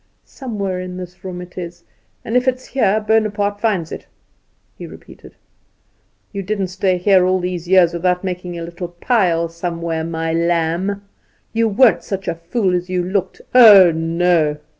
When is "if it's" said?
2.35-2.65